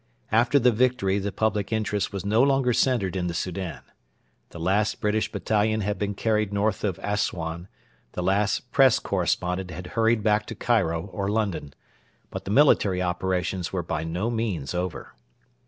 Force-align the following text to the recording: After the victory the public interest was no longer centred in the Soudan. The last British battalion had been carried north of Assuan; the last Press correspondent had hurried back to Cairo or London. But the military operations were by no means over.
After 0.31 0.57
the 0.57 0.71
victory 0.71 1.19
the 1.19 1.31
public 1.31 1.71
interest 1.71 2.11
was 2.11 2.25
no 2.25 2.41
longer 2.41 2.73
centred 2.73 3.15
in 3.15 3.27
the 3.27 3.35
Soudan. 3.35 3.81
The 4.49 4.59
last 4.59 4.99
British 4.99 5.31
battalion 5.31 5.81
had 5.81 5.99
been 5.99 6.15
carried 6.15 6.51
north 6.51 6.83
of 6.83 6.97
Assuan; 7.03 7.67
the 8.13 8.23
last 8.23 8.71
Press 8.71 8.97
correspondent 8.97 9.69
had 9.69 9.85
hurried 9.93 10.23
back 10.23 10.47
to 10.47 10.55
Cairo 10.55 11.05
or 11.13 11.27
London. 11.27 11.75
But 12.31 12.45
the 12.45 12.49
military 12.51 12.99
operations 12.99 13.71
were 13.71 13.83
by 13.83 14.03
no 14.03 14.31
means 14.31 14.73
over. 14.73 15.13